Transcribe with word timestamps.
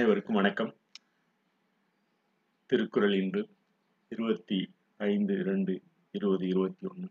அனைவருக்கும் 0.00 0.34
வணக்கம். 0.34 0.76
திருக்குறள் 2.66 3.12
இன்று 3.12 3.48
இருபத்தி 4.08 4.70
ஐந்து 4.96 5.38
இரண்டு 5.38 5.82
இருபது 6.10 6.48
இருபத்தி 6.48 6.86
ஒன்று 6.86 7.08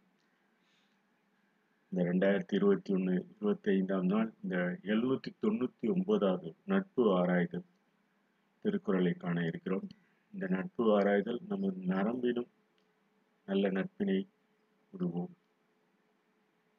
இந்த 1.91 2.03
ரெண்டாயிரத்தி 2.03 2.53
இருபத்தி 2.53 2.93
ஒன்று 2.93 3.25
இருபத்தி 3.37 3.71
ஐந்தாம் 3.71 4.05
நாள் 4.05 4.33
இந்த 4.43 4.79
எழுநூத்தி 4.83 5.31
தொண்ணூத்தி 5.41 5.93
ஒன்பதாவது 5.93 6.55
நட்பு 6.65 7.17
ஆராய்தல் 7.17 7.65
திருக்குறளை 8.61 9.13
காண 9.13 9.45
இருக்கிறோம். 9.45 9.87
இந்த 10.33 10.47
நட்பு 10.47 10.99
ஆராய்தல் 10.99 11.39
நமது 11.47 11.81
நரம்பிலும் 11.85 12.49
நல்ல 13.45 13.71
நட்பினை 13.71 14.27
விடுவோம் 14.91 15.35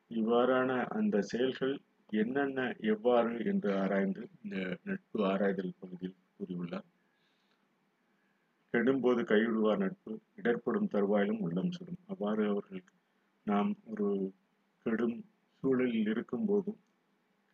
இவ்வாறான 0.08 0.86
அந்த 0.86 1.20
செயல்கள் 1.20 1.80
என்னென்ன 2.12 2.60
எவ்வாறு 2.80 3.44
என்று 3.44 3.70
ஆராய்ந்து 3.78 4.28
இந்த 4.42 4.56
நட்பு 4.84 5.18
ஆராய்தல் 5.26 5.78
பகுதியில் 5.80 6.16
கூறியுள்ளார். 6.36 6.88
கெடும்போது 8.74 9.20
கைவிடுவார் 9.22 9.78
நட்பு 9.78 10.12
இடர்படும் 10.36 10.90
தருவாயிலும் 10.90 11.40
உள்ளம் 11.40 11.70
சுடும். 11.70 12.00
அவ்வாறு 12.06 12.48
அவர்கள் 12.48 12.82
நாம் 13.46 13.76
ஒரு 13.84 14.08
கெடும் 14.86 15.24
சூழலில் 15.62 16.06
இருக்கும் 16.06 16.46
போதும் 16.46 16.80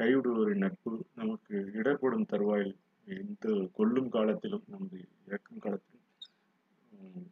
கைவிடுவோரின் 0.01 0.65
நட்பு 0.65 1.07
நமக்கு 1.15 1.57
இடர்படும் 1.73 2.27
தருவாயில் 2.27 2.75
எந்த 3.07 3.69
கொல்லும் 3.75 4.09
காலத்திலும் 4.09 4.65
நமது 4.67 4.99
இறக்கும் 5.27 5.59
காலத்திலும் 5.59 6.05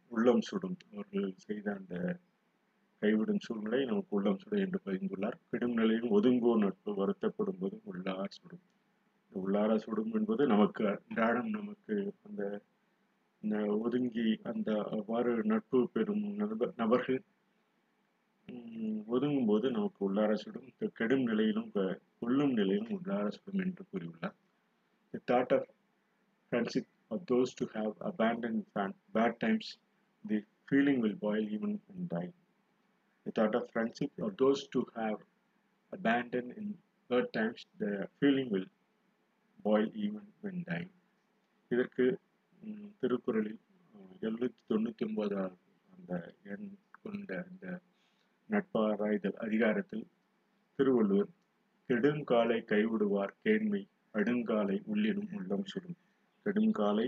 உள்ளம் 0.09 0.41
சுடும். 0.41 0.77
அவர்கள் 0.93 1.33
செய்த 1.37 1.67
அந்த 1.73 1.95
கைவிடும் 3.01 3.43
சூழ்நிலை 3.45 3.79
நமக்கு 3.85 4.15
உள்ளம் 4.17 4.39
சுடும் 4.41 4.63
என்று 4.65 4.79
பதிந்துள்ளார். 4.85 5.37
கெடும் 5.49 5.75
நிலையும் 5.79 6.13
ஒதுங்கோ 6.17 6.53
நட்பு 6.63 6.91
வருத்தப்படும் 7.01 7.59
போதும் 7.59 7.85
உள்ளார 7.91 8.25
சுடும். 8.37 8.63
உள்ளார 9.31 9.71
சுடும் 9.85 10.13
என்பது 10.17 10.43
நமக்கு 10.53 10.83
அன்றாடம் 10.93 11.49
நமக்கு 11.57 11.95
அந்த 12.27 12.43
ஒதுங்கி 13.85 14.27
அந்த 14.51 14.69
அவ்வாறு 14.97 15.31
நட்பு 15.43 15.79
பெறும் 15.93 16.23
நபர்கள் 16.81 17.19
ஒதுங்கும் 19.13 19.49
போது 19.49 19.67
நமக்கு 19.75 19.99
உள்ளார 20.07 20.31
சுடும். 20.43 20.69
கெடும் 20.99 21.25
நிலையிலும் 21.29 21.69
கொள்ளும் 22.19 22.53
நிலையிலும் 22.59 22.93
உள்ளார 22.97 23.25
சுடும் 23.37 23.63
என்று 23.65 23.85
கூறியுள்ளார். 23.91 24.37
The 25.13 25.19
thought 25.31 25.53
of 25.57 25.67
friendship 26.51 26.89
of 27.13 27.25
those 27.31 27.55
to 27.59 27.67
have 27.75 27.93
abandon 28.11 28.59
bad 29.17 29.37
times 29.43 29.71
the 30.23 30.39
feeling 30.67 31.01
will 31.05 31.21
boil 31.25 31.47
even 31.57 31.77
and 31.93 32.09
time 32.15 32.33
The 33.25 33.31
thought 33.31 33.55
of 33.55 33.71
friendship 33.71 34.11
or 34.17 34.31
those 34.39 34.67
to 34.67 34.85
have 34.95 35.19
abandoned 35.93 36.51
in 36.57 36.65
bad 37.09 37.33
times, 37.33 37.65
the 37.79 38.07
feeling 38.19 38.49
will 38.49 38.67
boil 39.59 39.87
even 39.97 40.25
when 40.41 40.57
dying. 40.63 40.91
இதற்கு 41.71 42.05
திருக்குறளில் 42.99 43.59
எழுநூத்தி 44.21 44.61
தொண்ணூத்தி 44.69 45.05
ஒன்பதாவது 45.05 45.55
அந்த 45.89 46.13
எண் 46.43 46.67
கொண்ட 47.01 47.31
அந்த 47.49 47.65
நட்பாராய்தல் 48.49 49.37
அதிகாரத்தில் 49.37 50.05
திருவள்ளுவர் 50.79 51.31
கெடுங்காலை 51.89 52.59
கைவிடுவார் 52.71 53.35
கேண்மை 53.43 53.81
அடுங்காலை 54.13 54.77
உள்ளிடும் 54.91 55.33
உள்ளம் 55.33 55.65
சுடும் 55.65 55.97
கெடுங்காலை 56.45 57.07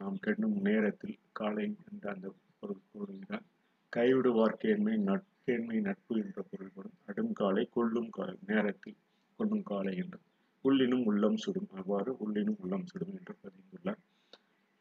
நாம் 0.00 0.18
கெடும் 0.20 0.58
நேரத்தில் 0.60 1.18
காலை 1.32 1.68
என்ற 1.90 2.04
அந்த 2.14 2.28
பொருள் 2.60 2.86
கூறுகிறார் 2.92 3.46
கைவிடுவார் 3.96 4.60
கேண்மை 4.62 4.96
நட்பேன்மை 4.98 5.80
நட்பு 5.80 6.14
என்ற 6.16 6.42
பொருள்படும் 6.42 6.98
அடுங்காலை 7.06 7.68
கொள்ளும் 7.68 8.10
காலை 8.10 8.34
நேரத்தில் 8.46 8.96
கொள்ளும் 9.38 9.62
காலை 9.62 9.96
என்று. 9.96 10.18
உள்ளினும் 10.64 11.04
உள்ளம் 11.04 11.36
சுடும் 11.36 11.68
அவ்வாறு 11.70 12.12
உள்ளினும் 12.12 12.58
உள்ளம் 12.58 12.86
சுடும் 12.86 13.14
என்று 13.14 13.34
பதிந்துள்ளார். 13.42 14.00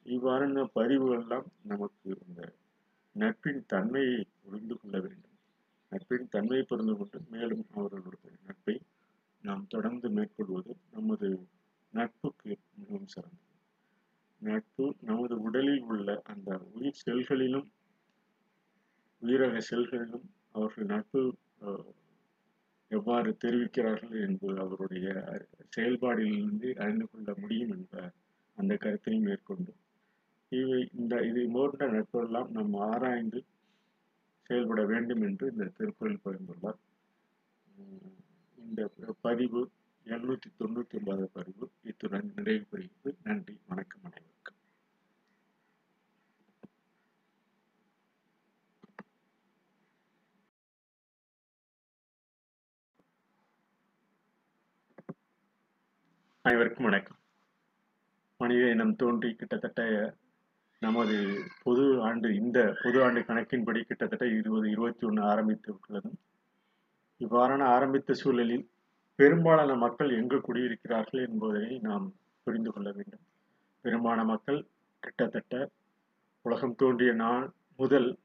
இவ்வாறான 0.05 0.65
பதிவுகள்லாம் 0.75 1.47
நமக்கு 1.61 2.17
இந்த 2.27 2.53
நட்பின் 3.15 3.65
தன்மையை 3.65 4.25
புரிந்து 4.41 4.75
கொள்ள 4.77 4.99
வேண்டும். 4.99 5.37
நட்பின் 5.91 6.27
தன்மையை 6.29 6.65
புரிந்து 6.65 6.97
கொண்டு 6.97 7.19
மேலும் 7.29 7.65
அவர்களுடைய 7.73 8.37
நட்பை 8.45 8.75
நாம் 9.43 9.65
தொடர்ந்து 9.67 10.09
மேற்கொள்வது 10.09 10.75
நமது 10.91 11.27
நட்புக்கு 11.93 12.57
மிகவும் 12.75 13.07
சிறந்தது. 13.07 13.45
நட்பு 14.41 14.95
நமது 15.01 15.41
உடலில் 15.41 15.81
உள்ள 15.81 16.21
அந்த 16.23 16.59
உயிர் 16.73 17.03
செல்களிலும் 17.05 17.67
உயிரக 19.39 19.59
செல்களிலும் 19.65 20.25
அவர்கள் 20.51 20.85
நட்பு 20.85 21.19
எவ்வாறு 22.91 23.29
தெரிவிக்கிறார்கள் 23.43 24.15
என்பது 24.21 24.57
அவருடைய 24.59 25.07
செயல்பாடிலிருந்து 25.75 26.69
அறிந்து 26.75 27.05
கொள்ள 27.07 27.33
முடியும் 27.37 27.71
என்ற 27.71 28.01
அந்த 28.57 28.75
கருத்தையும் 28.75 29.23
மேற்கொண்டு 29.23 29.73
இவை 30.51 30.81
இந்த 30.93 31.21
இதை 31.21 31.45
போன்ற 31.47 31.87
நட்பெல்லாம் 31.91 32.49
நாம் 32.49 32.75
ஆராய்ந்து 32.89 33.41
செயல்பட 34.49 34.83
வேண்டும் 34.85 35.21
என்று 35.21 35.47
இந்த 35.51 35.71
திருக்குறள் 35.77 36.23
பகிர்ந்துள்ளார். 36.25 36.81
இந்த 38.57 38.81
பதிவு 39.21 39.61
எழுநூத்தி 40.05 40.51
தொண்ணூத்தி 40.59 40.97
ஒன்பது 40.99 41.27
பதிவு 41.33 41.67
இத்துடன் 41.83 42.33
நிறைவு 42.35 42.65
பெறுகிறது 42.71 43.13
நன்றி 43.23 43.55
வணக்கம் 43.67 44.03
அனைவருக்கும் 44.03 44.59
அனைவருக்கும் 56.45 56.85
வணக்கம். 56.85 57.17
மனித 58.37 58.69
இனம் 58.69 58.95
தோன்றி 58.95 59.33
கிட்டத்தட்ட 59.33 59.81
நமது 60.79 61.15
பொது 61.63 62.01
ஆண்டு 62.01 62.35
இந்த 62.35 62.77
பொது 62.83 63.03
ஆண்டு 63.03 63.19
கணக்கின்படி 63.19 63.81
கிட்டத்தட்ட 63.81 64.25
இருபது 64.25 64.69
இருபத்தி 64.69 65.05
ஒன்று 65.05 65.23
ஆரம்பித்து 65.23 65.77
உள்ளது 65.77 66.09
இவ்வாறான 67.21 67.63
ஆரம்பித்த 67.63 68.13
சூழலில் 68.13 68.69
பெரும்பாலான 69.15 69.75
மக்கள் 69.75 70.09
எங்கு 70.09 70.37
குடியிருக்கிறார்கள் 70.37 71.29
என்பதை 71.29 71.79
நாம் 71.79 72.13
புரிந்து 72.43 72.71
கொள்ள 72.71 72.91
வேண்டும். 72.91 73.25
பெரும்பாலான 73.81 74.23
மக்கள் 74.23 74.67
கிட்டத்தட்ட 74.99 75.69
உலகம் 76.41 76.75
தோன்றிய 76.75 77.13
நாள் 77.13 77.51
முதல் 77.75 78.19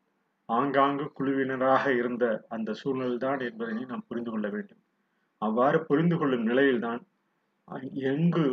ஆங்காங்கு 0.47 1.13
குழுவினராக 1.19 1.97
இருந்த 1.97 2.45
அந்த 2.49 2.73
சூழ்நிலைதான் 2.73 3.41
என்பதனை 3.41 3.85
நாம் 3.85 4.07
புரிந்து 4.09 4.31
கொள்ள 4.31 4.49
வேண்டும். 4.49 4.83
அவ்வாறு 5.39 5.85
புரிந்து 5.85 6.19
கொள்ளும் 6.19 6.43
நிலையில்தான் 6.43 7.03
எங்கு 8.05 8.47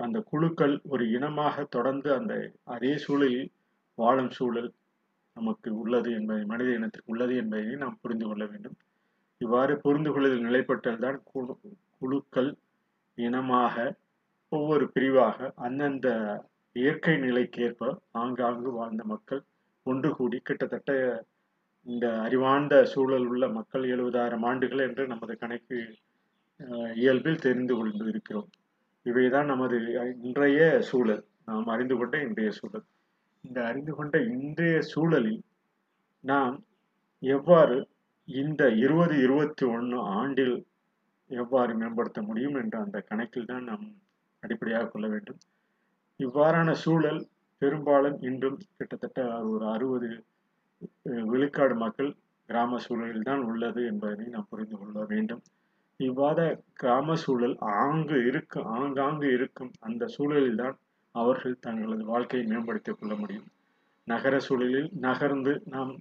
அந்த 0.00 0.18
குழுக்கள் 0.30 0.74
ஒரு 0.84 1.04
இனமாக 1.10 1.64
தொடர்ந்து 1.70 2.08
அந்த 2.14 2.32
அதே 2.74 2.92
சூழலில் 2.96 3.48
வாழும் 3.98 4.30
சூழல் 4.30 4.70
நமக்கு 5.36 5.68
உள்ளது 5.74 6.10
என்பதை 6.12 6.42
மனித 6.44 6.70
இனத்திற்கு 6.70 7.12
உள்ளது 7.12 7.34
என்பதை 7.36 7.74
நாம் 7.76 8.00
புரிந்து 8.02 8.26
கொள்ள 8.26 8.44
வேண்டும். 8.46 8.76
இவ்வாறு 9.40 9.74
புரிந்து 9.76 10.10
கொள்வதில் 10.10 10.46
நிலைப்பட்டால்தான் 10.48 11.18
குழு 11.30 11.54
குழுக்கள் 12.00 12.50
இனமாக 13.18 13.74
ஒவ்வொரு 14.52 14.84
பிரிவாக 14.94 15.52
அந்தந்த 15.66 16.08
இயற்கை 16.76 17.14
நிலைக்கேற்ப 17.18 17.88
ஆங்காங்கு 18.20 18.70
வாழ்ந்த 18.70 19.02
மக்கள் 19.04 19.42
ஒன்று 19.86 20.10
கூடி 20.14 20.38
கிட்டத்தட்ட 20.40 20.90
இந்த 21.86 22.06
அறிவார்ந்த 22.20 22.74
சூழல் 22.92 23.26
உள்ள 23.26 23.44
மக்கள் 23.58 23.84
எழுபதாயிரம் 23.86 24.44
ஆண்டுகள் 24.50 24.82
என்று 24.86 25.04
நமது 25.06 25.34
கணக்கு 25.36 25.78
இயல்பில் 27.02 27.44
தெரிந்து 27.46 27.74
கொண்டு 27.76 28.04
இருக்கிறோம். 28.12 28.48
இவைதான் 29.06 29.50
நமது 29.52 29.76
இன்றைய 30.24 30.60
சூழல். 30.90 31.22
நாம் 31.44 31.70
அறிந்து 31.74 31.94
கொண்ட 31.96 32.16
இன்றைய 32.26 32.50
சூழல். 32.50 32.84
இந்த 33.44 33.58
அறிந்து 33.70 33.92
கொண்ட 33.98 34.16
இன்றைய 34.34 34.76
சூழலில் 34.92 35.40
நாம் 36.24 36.56
எவ்வாறு 37.22 37.76
இந்த 38.28 38.62
இருபது 38.84 39.14
இருபத்தி 39.18 39.64
ஒன்று 39.66 39.98
ஆண்டில் 40.18 40.56
எவ்வாறு 41.30 41.72
மேம்படுத்த 41.74 42.20
முடியும் 42.22 42.56
என்ற 42.62 42.76
அந்த 42.84 42.98
கணக்கில் 43.00 43.50
தான் 43.50 43.64
நாம் 43.64 43.84
அடிப்படையாக 44.42 44.88
கொள்ள 44.88 45.06
வேண்டும். 45.08 45.40
இவ்வாறான 46.20 46.70
சூழல் 46.84 47.20
பெரும்பாலும் 47.62 48.18
இன்றும் 48.20 48.58
கிட்டத்தட்ட 48.78 49.20
ஒரு 49.52 49.64
அறுபது 49.74 50.08
விழுக்காடு 51.30 51.74
மக்கள் 51.74 52.10
கிராம 52.48 52.78
சூழலில் 52.86 53.28
தான் 53.30 53.42
உள்ளது 53.50 53.80
என்பதனை 53.90 54.26
நாம் 54.26 54.48
புரிந்து 54.50 54.76
கொள்ள 54.78 55.04
வேண்டும். 55.04 55.42
இவ்வாத 56.02 56.40
கிராம 56.72 57.14
சூழல் 57.14 57.56
ஆங்கு 57.80 58.16
இருக்கும் 58.26 58.68
ஆங்காங்கு 58.76 59.28
இருக்கும் 59.32 59.72
அந்த 59.80 60.04
சூழலில் 60.06 60.60
தான் 60.62 60.76
அவர்கள் 61.14 61.56
தங்களது 61.60 62.04
வாழ்க்கையை 62.04 62.44
மேம்படுத்திக் 62.46 62.98
கொள்ள 62.98 63.14
முடியும். 63.14 63.48
நகர 64.08 64.34
சூழலில் 64.38 64.88
நகர்ந்து 65.00 65.52
நாம் 65.66 65.92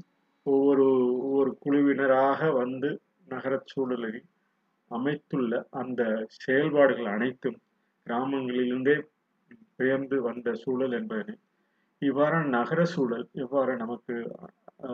ஒவ்வொரு 0.45 0.86
ஒவ்வொரு 1.18 1.51
குழுவினராக 1.63 2.51
வந்து 2.53 2.89
நகர 3.27 3.53
சூழலில் 3.65 4.21
அமைத்துள்ள 4.92 5.53
அந்த 5.71 6.01
செயல்பாடுகள் 6.38 7.09
அனைத்தும் 7.15 7.59
கிராமங்களிலிருந்தே 8.07 8.95
பெயர்ந்து 9.75 10.18
வந்த 10.21 10.50
சூழல் 10.54 10.92
என்பதனை 10.92 11.36
இவ்வாறான 12.01 12.50
நகர 12.50 12.81
சூழல் 12.86 13.25
எவ்வாறு 13.44 13.74
நமக்கு 13.75 14.15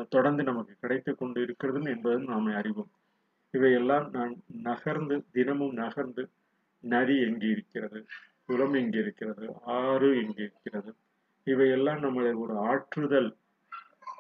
தொடர்ந்து 0.10 0.44
நமக்கு 0.44 0.74
கிடைத்து 0.80 1.12
கொண்டு 1.16 1.40
இருக்கிறது 1.42 1.80
என்பதும் 1.96 2.30
நாம் 2.32 2.50
அறிவோம். 2.62 2.92
இவையெல்லாம் 3.54 4.08
நான் 4.12 4.34
நகர்ந்து 4.64 5.16
தினமும் 5.32 5.76
நகர்ந்து 5.76 6.24
நதி 6.84 7.16
எங்கே 7.22 7.48
இருக்கிறது 7.48 8.00
குளம் 8.46 8.76
எங்கிருக்கிறது 8.76 9.46
ஆறு 9.78 10.10
இங்கே 10.22 10.42
இருக்கிறது 10.44 10.92
இவையெல்லாம் 11.48 12.02
நம்மளை 12.04 12.32
ஒரு 12.44 12.54
ஆற்றுதல் 12.68 13.30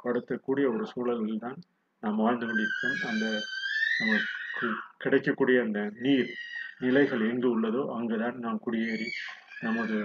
படுத்தக்கூடிய 0.01 0.65
ஒரு 0.73 0.85
சூழலில் 0.91 1.39
தான் 1.39 1.57
நாம் 2.03 2.17
வாழ்ந்து 2.17 2.45
கொண்டிருக்கோம். 2.45 2.97
அந்த 3.09 3.25
நமக்கு 4.01 4.67
கிடைக்கக்கூடிய 4.97 5.57
அந்த 5.63 5.79
நீர் 5.97 6.29
நிலைகள் 6.79 7.23
எங்கு 7.29 7.47
உள்ளதோ 7.53 7.81
அங்குதான் 7.95 8.37
நாம் 8.39 8.59
குடியேறி 8.59 9.07
நமது 9.61 9.97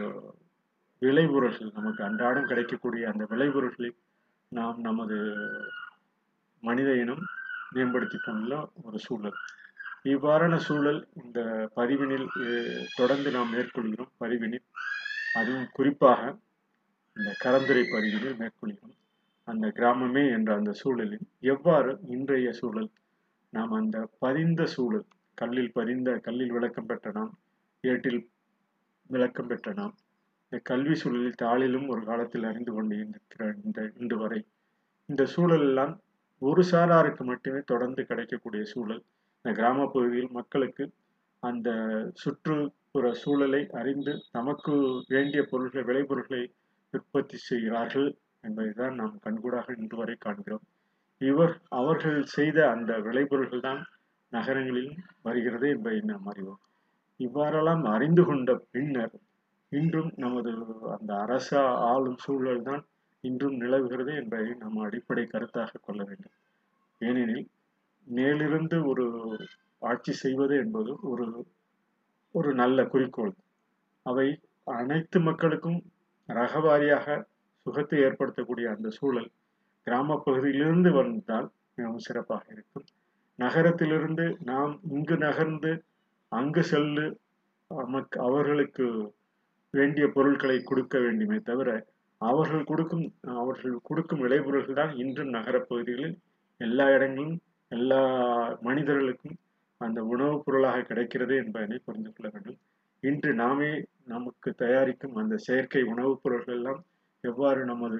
விளைபொருள்கள் 1.02 1.76
நமக்கு 1.78 2.02
அன்றாடம் 2.04 2.50
கிடைக்கக்கூடிய 2.50 3.04
அந்த 3.12 3.24
விளைபொருட்களை 3.30 3.90
நாம் 4.52 4.78
நமது 4.80 5.18
மனித 6.62 6.90
இனம் 6.94 7.24
மேம்படுத்தி 7.74 8.18
கொள்ள 8.18 8.52
ஒரு 8.82 8.98
சூழல். 9.06 9.36
இவ்வாறான 10.12 10.54
சூழல் 10.66 11.00
இந்த 11.22 11.40
பதிவினில் 11.76 12.26
தொடர்ந்து 12.96 13.30
நாம் 13.30 13.52
மேற்கொள்கிறோம். 13.54 14.12
பதிவினில் 14.22 14.66
அதுவும் 15.34 15.68
குறிப்பாக 15.72 16.22
இந்த 17.16 17.30
கலந்துரை 17.44 17.84
பதிவினில் 17.94 18.38
மேற்கொள்கிறோம். 18.42 18.96
அந்த 19.48 19.66
கிராமமே 19.78 20.24
என்ற 20.32 20.50
அந்த 20.54 20.72
சூழலில் 20.72 21.24
எவ்வாறு 21.52 21.92
இன்றைய 22.08 22.50
சூழல் 22.52 22.90
நாம் 23.52 23.72
அந்த 23.72 23.98
பதிந்த 24.18 24.62
சூழல் 24.66 25.06
கல்லில் 25.38 25.72
பதிந்த 25.72 26.10
கல்லில் 26.26 26.52
விளக்கம் 26.52 26.86
பெற்ற 26.86 27.10
நாம் 27.10 27.32
ஏட்டில் 27.84 28.20
விளக்கம் 29.10 29.46
பெற்ற 29.46 29.72
நாம் 29.72 29.94
இந்த 30.44 30.58
கல்வி 30.70 30.94
சூழலில் 30.94 31.40
தாளிலும் 31.42 31.86
ஒரு 31.88 32.02
காலத்தில் 32.04 32.44
அறிந்து 32.44 32.72
கொண்டு 32.72 32.94
இருக்கிற 32.96 33.44
இந்த 33.64 33.80
இன்று 34.00 34.16
வரை 34.16 34.40
இந்த 35.08 35.22
சூழலெல்லாம் 35.34 35.92
ஒரு 36.42 36.62
சாராருக்கு 36.70 37.22
மட்டுமே 37.24 37.60
தொடர்ந்து 37.64 38.02
கிடைக்கக்கூடிய 38.04 38.62
சூழல். 38.72 39.02
இந்த 39.36 39.50
கிராம 39.58 39.86
பகுதியில் 39.86 40.30
மக்களுக்கு 40.30 40.84
அந்த 41.42 41.68
சுற்றுப்புற 42.22 43.06
சூழலை 43.22 43.60
அறிந்து 43.80 44.12
நமக்கு 44.32 44.72
வேண்டிய 45.08 45.40
பொருட்களை 45.50 45.84
விளைபொருட்களை 45.88 46.42
உற்பத்தி 46.94 47.36
செய்கிறார்கள் 47.48 48.08
என்பதைதான் 48.44 48.94
நாம் 48.94 49.16
கண்கூடாக 49.18 49.74
இன்று 49.78 49.96
வரை 49.96 50.16
காண்கிறோம். 50.18 50.64
இவர் 51.20 51.54
அவர்கள் 51.80 52.20
செய்த 52.36 52.58
அந்த 52.70 52.92
விளைபொருள்கள் 52.98 53.66
தான் 53.68 53.80
நகரங்களில் 54.32 54.92
வருகிறது 55.22 55.66
என்பதை 55.68 56.00
நாம் 56.10 56.26
அறிவோம். 56.26 56.60
இவ்வாறெல்லாம் 57.20 57.84
அறிந்து 57.94 58.22
கொண்ட 58.24 58.50
பின்னர் 58.72 59.16
இன்றும் 59.72 60.10
நமது 60.16 60.50
அந்த 60.96 61.12
அரச 61.24 61.50
ஆளும் 61.90 62.20
சூழல் 62.24 62.62
தான் 62.62 62.82
இன்றும் 63.24 63.56
நிலவுகிறது 63.56 64.14
என்பதை 64.14 64.54
நாம் 64.54 64.76
அடிப்படை 64.76 65.24
கருத்தாக 65.24 65.80
கொள்ள 65.82 66.04
வேண்டும். 66.04 66.34
ஏனெனில் 67.00 67.48
மேலிருந்து 68.06 68.84
ஒரு 68.84 69.04
ஆட்சி 69.78 70.12
செய்வது 70.12 70.56
என்பது 70.56 70.92
ஒரு 71.00 71.26
ஒரு 72.34 72.54
நல்ல 72.54 72.84
குறிக்கோள். 72.84 73.34
அவை 74.02 74.40
அனைத்து 74.64 75.20
மக்களுக்கும் 75.20 75.80
ரகவாரியாக 76.28 77.06
சுகத்தை 77.66 77.98
ஏற்படுத்தக்கூடிய 78.00 78.66
அந்த 78.74 78.88
சூழல் 78.90 79.30
கிராம 79.86 80.16
பகுதியிலிருந்து 80.24 80.92
வந்தால் 80.92 81.48
மிகவும் 81.74 81.98
சிறப்பாக 81.98 82.44
இருக்கும். 82.52 82.86
நகரத்திலிருந்து 83.38 84.36
நாம் 84.40 84.80
இங்கு 84.90 85.16
நகர்ந்து 85.16 85.84
அங்கு 86.28 86.62
செல்லு 86.62 87.06
அவர்களுக்கு 88.26 88.86
வேண்டிய 89.70 90.08
பொருட்களை 90.08 90.62
கொடுக்க 90.62 90.98
வேண்டுமே 90.98 91.38
தவிர 91.38 91.68
அவர்கள் 92.22 92.64
கொடுக்கும் 92.64 93.06
அவர்கள் 93.36 93.76
கொடுக்கும் 93.82 94.22
விளைபொருள்கள் 94.24 94.78
தான் 94.78 94.92
இன்றும் 95.02 95.34
நகரப்பகுதிகளில் 95.36 96.16
எல்லா 96.60 96.86
இடங்களிலும் 96.96 97.38
எல்லா 97.72 98.00
மனிதர்களுக்கும் 98.66 99.36
அந்த 99.80 100.00
உணவுப் 100.10 100.44
பொருளாக 100.44 100.84
கிடைக்கிறது 100.84 101.34
என்பதனை 101.38 101.78
புரிந்து 101.80 102.10
கொள்ள 102.10 102.28
வேண்டும். 102.34 102.58
இன்று 103.02 103.30
நாமே 103.40 103.70
நமக்கு 104.06 104.50
தயாரிக்கும் 104.60 105.16
அந்த 105.20 105.34
செயற்கை 105.46 105.82
உணவுப் 105.92 106.20
பொருட்கள் 106.22 106.58
எல்லாம் 106.58 106.80
எவ்வாறு 107.24 107.60
நமது 107.70 107.98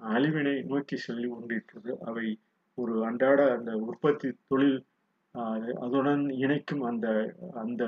அழிவினை 0.00 0.54
நோக்கி 0.70 0.96
செல்லி 1.02 1.28
கொண்டிருக்கிறது 1.28 1.90
அவை 2.08 2.26
ஒரு 2.78 2.94
அன்றாட 3.08 3.40
அந்த 3.54 3.70
உற்பத்தி 3.86 4.28
தொழில் 4.48 4.78
ஆஹ், 5.34 5.56
அதுடன் 5.84 6.24
இணைக்கும் 6.42 6.84
அந்த 6.90 7.06
அந்த 7.62 7.82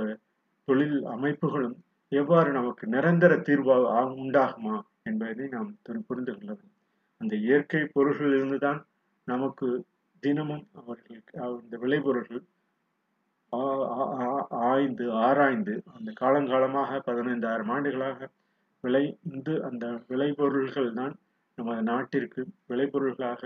தொழில் 0.68 0.98
அமைப்புகளும் 1.14 1.76
எவ்வாறு 2.12 2.50
நமக்கு 2.52 2.84
நிரந்தர 2.88 3.32
தீர்வாக 3.46 3.86
உண்டாகுமா 4.18 4.76
என்பதை 5.08 5.46
நாம் 5.48 5.70
புரிந்து 6.08 6.32
கொள்ள 6.32 6.50
வேண்டும். 6.50 6.74
அந்த 7.20 7.34
இயற்கை 7.46 7.82
பொருள்களிலிருந்து 7.94 8.58
தான் 8.58 8.80
நமக்கு 9.28 9.68
தினமும் 10.22 10.64
அவர்களுக்கு 10.74 11.34
இந்த 11.42 12.40
ஆய்ந்து 14.68 15.04
ஆராய்ந்து 15.26 15.74
அந்த 15.94 16.10
காலங்காலமாக 16.20 17.00
பதினைந்தாயிரம் 17.06 17.70
ஆண்டுகளாக 17.76 18.28
விளைந்து 18.84 19.54
அந்த 19.68 19.84
விளைபொருள்கள் 20.08 20.90
தான் 20.92 21.14
நமது 21.58 21.82
நாட்டிற்கு 21.82 22.40
விளைபொருள்களாக 22.68 23.42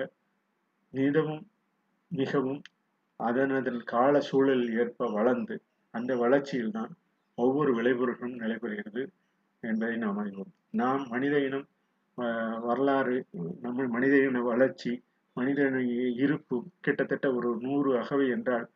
மிகவும் 0.95 1.45
மிகவும் 2.11 2.61
அதன் 3.21 3.55
அதன் 3.59 3.81
கால 3.93 4.15
சூழலில் 4.21 4.75
ஏற்ப 4.83 5.09
வளர்ந்து 5.11 5.55
அந்த 5.95 6.13
வளர்ச்சியில் 6.17 6.75
தான் 6.79 6.91
ஒவ்வொரு 7.39 7.71
விளைபொருட்களும் 7.79 8.41
நடைபெறுகிறது 8.43 9.03
என்பதை 9.63 9.97
நாம் 9.99 10.19
அறிவோம். 10.19 10.51
நாம் 10.81 11.03
மனித 11.11 11.35
இனம் 11.47 11.67
வரலாறு 12.65 13.17
நம்ம 13.63 13.87
மனித 13.93 14.15
இன 14.25 14.41
வளர்ச்சி 14.47 14.93
மனித 15.37 15.61
இருப்பு 16.23 16.57
கிட்டத்தட்ட 16.85 17.27
ஒரு 17.37 17.51
நூறு 17.63 17.91
அகவை 18.01 18.27
என்றால் 18.35 18.67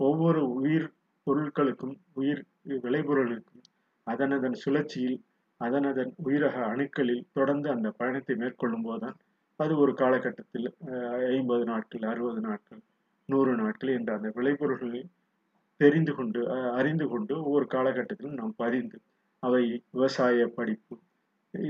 ஒவ்வொரு 0.00 0.40
உயிர் 0.58 0.86
பொருட்களுக்கும் 1.26 1.92
உயிர் 2.16 2.42
விளைபொருளுக்கும் 2.84 3.62
அதன் 4.06 4.34
அதன் 4.36 4.56
சுழற்சியில் 4.62 5.18
அதன் 5.60 5.86
அதன் 5.90 6.12
உயிரக 6.24 6.56
அணுக்களில் 6.70 7.24
தொடர்ந்து 7.32 7.68
அந்த 7.74 7.88
பயணத்தை 7.98 8.34
மேற்கொள்ளும் 8.40 8.84
போதுதான் 8.86 9.16
அது 9.60 9.74
ஒரு 9.82 9.92
காலகட்டத்தில் 10.00 10.68
ஐம்பது 11.32 11.64
நாட்கள் 11.70 12.04
அறுபது 12.10 12.40
நாட்கள் 12.46 12.80
நூறு 13.28 13.52
நாட்கள் 13.60 13.92
என்ற 13.94 14.10
அந்த 14.16 14.28
விளைபொருள்களை 14.36 15.02
தெரிந்து 15.80 16.12
கொண்டு 16.14 16.40
அஹ், 16.52 16.72
அறிந்து 16.78 17.06
கொண்டு 17.08 17.34
ஒவ்வொரு 17.40 17.66
காலகட்டத்திலும் 17.70 18.38
நாம் 18.38 18.54
பதிந்து 18.58 18.98
அவை 19.46 19.62
விவசாய 19.90 20.46
படிப்பு. 20.56 20.94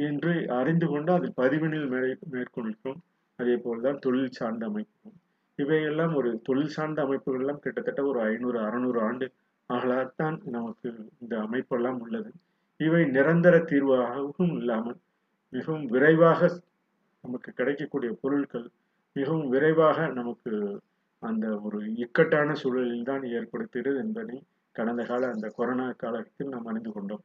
என்று 0.09 0.33
அறிந்து 0.59 0.87
கொண்டு 0.87 1.11
அதில் 1.13 1.37
பதிவினில் 1.37 1.89
மே 1.93 2.01
மேற்கொள்கிறோம் 2.35 3.01
அதே 3.39 3.55
போல்தான் 3.65 3.99
தொழில் 3.99 4.37
சார்ந்த 4.39 4.65
அமைப்புகள் 4.67 5.17
இவையெல்லாம் 5.59 6.15
ஒரு 6.15 6.31
தொழில் 6.43 6.75
சார்ந்த 6.77 7.01
அமைப்புகள் 7.03 7.43
எல்லாம் 7.43 7.63
கிட்டத்தட்ட 7.65 8.01
ஒரு 8.05 8.19
ஐநூறு 8.23 8.59
அறுநூறு 8.59 8.99
ஆண்டு 9.01 9.27
ஆகலாத்தான் 9.71 10.37
நமக்கு 10.57 10.89
இந்த 11.23 11.35
அமைப்பெல்லாம் 11.47 11.99
உள்ளது. 12.05 12.31
இவை 12.81 13.03
நிரந்தர 13.17 13.55
தீர்வாகவும் 13.71 14.53
இல்லாமல் 14.59 14.99
மிகவும் 15.53 15.87
விரைவாக 15.87 16.41
நமக்கு 17.25 17.51
கிடைக்கக்கூடிய 17.53 18.11
பொருட்கள் 18.23 18.67
மிகவும் 19.17 19.49
விரைவாக 19.49 20.09
நமக்கு 20.19 20.53
அந்த 21.23 21.47
ஒரு 21.67 21.79
இக்கட்டான 22.05 22.55
சூழலில் 22.63 23.09
தான் 23.11 23.25
ஏற்படுத்துகிறது 23.37 23.99
என்பதை 24.05 24.37
கடந்த 24.77 25.03
கால 25.05 25.29
அந்த 25.35 25.47
கொரோனா 25.59 25.87
காலத்தில் 26.03 26.53
நாம் 26.55 26.69
அறிந்து 26.73 26.91
கொண்டோம். 26.93 27.25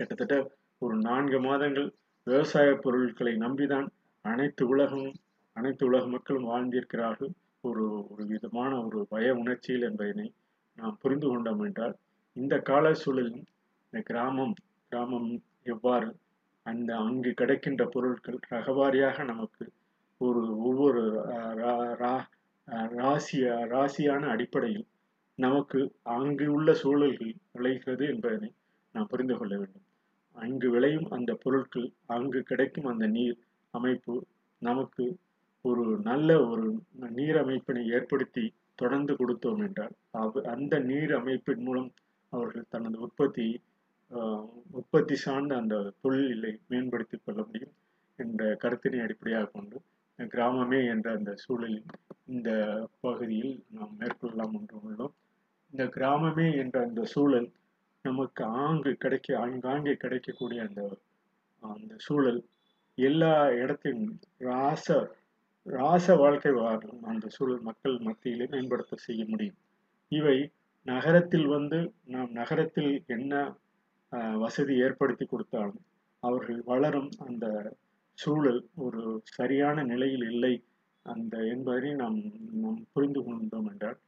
கிட்டத்தட்ட 0.00 0.36
ஒரு 0.82 0.96
நான்கு 0.98 1.40
மாதங்கள் 1.40 1.88
விவசாய 2.26 2.74
பொருட்களை 2.74 3.36
நம்பிதான் 3.36 3.86
அனைத்து 4.24 4.68
உலகமும் 4.68 5.16
அனைத்து 5.56 5.86
உலக 5.86 6.06
மக்களும் 6.06 6.48
வாழ்ந்திருக்கிறார்கள். 6.48 7.32
ஒரு 7.64 7.84
ஒரு 8.08 8.24
விதமான 8.26 8.84
ஒரு 8.84 9.06
பய 9.08 9.34
உணர்ச்சியில் 9.34 9.82
என்பதனை 9.82 10.26
நாம் 10.78 10.98
புரிந்து 11.00 11.28
கொண்டோம் 11.28 11.60
என்றால் 11.60 11.94
இந்த 12.36 12.58
கால 12.60 12.94
சூழலில் 12.94 13.42
இந்த 13.84 14.00
கிராமம் 14.04 14.54
கிராமம் 14.88 15.30
எவ்வாறு 15.62 16.08
அந்த 16.66 16.96
அங்கு 16.96 17.30
கிடைக்கின்ற 17.32 17.86
பொருட்கள் 17.86 18.38
ரகவாரியாக 18.50 19.24
நமக்கு 19.24 19.64
ஒரு 20.20 20.42
ஒவ்வொரு 20.60 21.02
ரா- 21.56 21.94
ரா- 21.98 22.28
ராசிய 22.96 23.44
ராசியான 23.70 24.28
அடிப்படையில் 24.28 24.86
நமக்கு 25.38 25.80
அங்கு 26.02 26.52
உள்ள 26.52 26.74
சூழல்கள் 26.74 27.34
விளைகிறது 27.52 28.06
என்பதனை 28.06 28.50
நாம் 28.94 29.06
புரிந்து 29.06 29.36
கொள்ள 29.36 29.56
வேண்டும். 29.56 29.86
அங்கு 30.36 30.70
விளையும் 30.70 31.08
அந்த 31.10 31.34
பொருட்கள் 31.34 31.86
அங்கு 32.08 32.42
கிடைக்கும் 32.42 32.86
அந்த 32.86 33.06
நீர் 33.08 33.36
அமைப்பு 33.74 34.14
நமக்கு 34.62 35.04
ஒரு 35.64 35.84
நல்ல 36.02 36.46
ஒரு 36.46 36.66
நீர் 37.12 37.36
அமைப்பினை 37.36 37.82
ஏற்படுத்தி 37.88 38.44
தொடர்ந்து 38.74 39.14
கொடுத்தோம் 39.14 39.62
என்றால் 39.64 39.94
அவ- 40.16 40.44
அந்த 40.46 40.78
நீர் 40.82 41.12
அமைப்பின் 41.14 41.62
மூலம் 41.62 41.90
அவர்கள் 42.32 42.70
தனது 42.70 43.00
உற்பத்தி 43.00 43.46
ஆஹ், 44.12 44.46
உற்பத்தி 44.70 45.14
சார்ந்த 45.16 45.56
அந்த 45.56 45.74
தொழிலை 46.00 46.52
மேம்படுத்தி 46.68 47.16
கொள்ள 47.18 47.42
முடியும் 47.42 47.74
என்ற 48.18 48.56
கருத்தினை 48.56 49.00
அடிப்படையாக 49.00 49.50
கொண்டு 49.50 49.76
கிராமமே 50.18 50.80
என்ற 50.88 51.12
அந்த 51.12 51.34
சூழலில் 51.36 51.84
இந்த 52.26 52.50
பகுதியில் 53.00 53.64
நாம் 53.68 53.96
மேற்கொள்ளலாம் 54.00 54.54
என்று 54.54 54.76
உள்ளோம். 54.82 55.14
இந்த 55.72 55.84
கிராமமே 55.94 56.56
என்ற 56.56 56.76
அந்த 56.82 57.04
சூழல் 57.04 57.48
நமக்கு 58.04 58.42
ஆங்கு 58.64 58.90
கிடைக்க 58.94 59.28
ஆங்காங்கே 59.38 59.94
கிடைக்கக்கூடிய 59.94 60.60
அந்த 60.66 60.82
அந்த 61.62 61.94
சூழல் 61.98 62.40
எல்லா 62.98 63.34
இடத்திலும் 63.52 64.14
ராச 64.40 64.86
ராச 65.66 66.06
வாழ்க்கை 66.16 66.52
வாழும் 66.52 67.00
அந்த 67.02 67.26
சூழல் 67.28 67.60
மக்கள் 67.60 67.96
மத்தியிலே 67.98 68.46
மேம்படுத்த 68.46 68.94
செய்ய 68.98 69.22
முடியும். 69.28 69.58
இவை 70.12 70.36
நகரத்தில் 70.86 71.46
வந்து 71.46 71.78
நாம் 72.04 72.30
நகரத்தில் 72.32 72.92
என்ன 73.06 73.32
வசதி 74.42 74.74
ஏற்படுத்தி 74.78 75.24
கொடுத்தாலும் 75.26 75.82
அவர்கள் 76.22 76.60
வளரும் 76.62 77.10
அந்த 77.26 77.46
சூழல் 78.18 78.62
ஒரு 78.76 79.02
சரியான 79.38 79.82
நிலையில் 79.82 80.26
இல்லை. 80.32 80.54
அந்த 81.06 81.34
என்பதை 81.46 81.90
நாம் 81.94 82.18
நாம் 82.62 82.80
புரிந்து 82.92 83.20
கொண்டோம் 83.24 83.68
என்றால் 83.72 83.98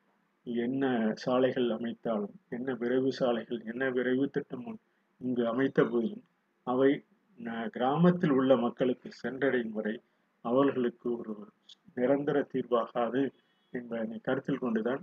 என்ன 0.46 0.84
சாலைகள் 1.14 1.68
அமைத்தாலும் 1.70 2.36
என்ன 2.48 2.74
விரைவு 2.74 3.12
சாலைகள் 3.12 3.60
என்ன 3.64 3.90
விரைவு 3.90 4.30
திட்டம் 4.30 4.66
இங்கு 5.20 5.46
அமைத்த 5.46 5.84
போதிலும் 5.84 6.24
அவை 6.66 6.90
ந- 7.40 7.68
கிராமத்தில் 7.68 8.30
உள்ள 8.30 8.56
மக்களுக்கு 8.56 9.08
சென்றடையும் 9.22 9.70
வரை 9.70 9.94
அவர்களுக்கு 10.44 11.18
ஒரு 11.18 11.34
நிரந்தர 11.94 12.46
தீர்வாகாது 12.52 13.22
என்பதனை 13.72 14.18
கருத்தில் 14.20 14.58
கொண்டுதான் 14.58 15.02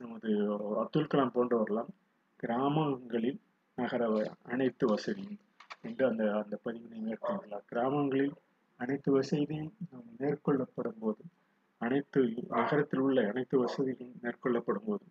நமது 0.00 0.30
அப்துல் 0.76 1.06
கலாம் 1.06 1.34
போன்றவரெல்லாம் 1.34 1.90
கிராமங்களில் 2.36 3.40
நகர 3.78 4.02
அனைத்து 4.44 4.86
வசதியும் 4.86 5.38
என்று 5.82 6.06
அந்த 6.06 6.36
அந்த 6.36 6.60
பதிவினை 6.64 7.00
மேற்கொண்டுள்ளார். 7.02 7.66
கிராமங்களில் 7.66 8.34
அனைத்து 8.80 9.12
வசதியும் 9.12 9.72
நாம் 9.90 10.10
மேற்கொள்ளப்படும் 10.18 11.00
போது 11.00 11.22
அனைத்து 11.80 12.20
நகரத்தில் 12.50 13.00
உள்ள 13.00 13.20
அனைத்து 13.28 13.56
வசதிகளும் 13.58 14.20
மேற்கொள்ளப்படும் 14.22 14.86
போது 14.86 15.06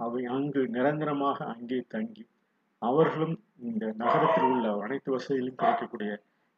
அவை 0.00 0.22
அங்கு 0.26 0.62
நிரந்தரமாக 0.68 1.38
அங்கே 1.44 1.78
தங்கி 1.88 2.24
அவர்களும் 2.82 3.36
இந்த 3.60 3.86
நகரத்தில் 3.96 4.48
உள்ள 4.50 4.66
அனைத்து 4.82 5.10
வசதிகளும் 5.12 5.60
கிடைக்கக்கூடிய 5.62 6.10